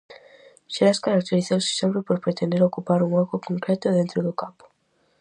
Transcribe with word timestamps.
Xerais 0.73 1.03
caracterizouse 1.07 1.71
sempre 1.79 1.99
por 2.07 2.17
pretender 2.25 2.61
ocupar 2.63 2.99
un 3.07 3.11
oco 3.23 3.35
concreto 3.47 3.87
dentro 3.99 4.19
do 4.27 4.33
campo. 4.41 4.65